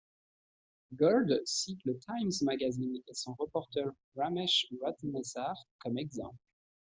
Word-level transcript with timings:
Gold 0.95 1.31
cite 1.45 1.85
le 1.85 1.95
Time 1.99 2.31
Magazine 2.41 3.03
et 3.07 3.13
son 3.13 3.35
reporter 3.37 3.91
Romesh 4.15 4.65
Rotnesar 4.81 5.53
comme 5.77 5.99
exemple. 5.99 6.41